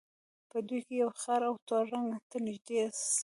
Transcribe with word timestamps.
په 0.49 0.57
دوی 0.67 0.79
کې 0.87 0.95
یو 1.03 1.09
خړ 1.21 1.41
او 1.49 1.55
تور 1.67 1.83
رنګ 1.93 2.09
ته 2.29 2.37
نژدې 2.45 2.75
اس 2.85 2.97
وو. 3.09 3.15